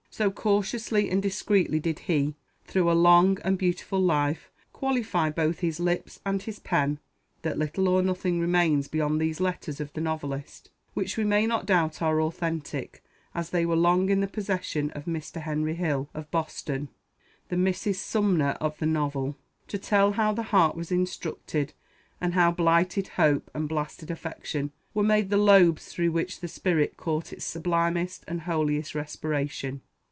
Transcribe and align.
So 0.13 0.29
cautiously 0.29 1.09
and 1.09 1.21
discreetly 1.23 1.79
did 1.79 1.99
he, 1.99 2.35
through 2.65 2.91
a 2.91 2.91
long 2.91 3.39
and 3.45 3.57
beautiful 3.57 3.99
life, 4.01 4.51
qualify 4.73 5.29
both 5.29 5.59
his 5.59 5.79
lips 5.79 6.19
and 6.25 6.41
his 6.41 6.59
pen, 6.59 6.99
that 7.43 7.57
little 7.57 7.87
or 7.87 8.01
nothing 8.03 8.39
remains 8.41 8.89
beyond 8.89 9.19
these 9.21 9.39
letters 9.39 9.79
of 9.79 9.93
the 9.93 10.01
novelist 10.01 10.69
which 10.93 11.15
we 11.15 11.23
may 11.23 11.47
not 11.47 11.65
doubt 11.65 12.01
are 12.01 12.19
authentic, 12.21 13.01
as 13.33 13.49
they 13.51 13.65
were 13.65 13.77
long 13.77 14.09
in 14.09 14.19
the 14.19 14.27
possession 14.27 14.91
of 14.91 15.05
Mrs. 15.05 15.43
Henry 15.43 15.75
Hill, 15.75 16.09
of 16.13 16.29
Boston, 16.29 16.89
the 17.47 17.55
"Mrs. 17.55 17.95
Sumner" 17.95 18.57
of 18.59 18.77
the 18.79 18.85
novel 18.85 19.37
to 19.69 19.77
tell 19.77 20.11
how 20.11 20.33
the 20.33 20.43
heart 20.51 20.75
was 20.75 20.91
instructed, 20.91 21.73
and 22.19 22.33
how 22.33 22.51
blighted 22.51 23.07
hope 23.15 23.49
and 23.53 23.67
blasted 23.69 24.11
affection 24.11 24.73
were 24.93 25.03
made 25.03 25.29
the 25.29 25.37
lobes 25.37 25.85
through 25.85 26.11
which 26.11 26.41
the 26.41 26.49
spirit 26.49 26.97
caught 26.97 27.31
its 27.31 27.45
sublimest 27.45 28.25
and 28.27 28.41
holiest 28.41 28.93
respiration. 28.93 29.81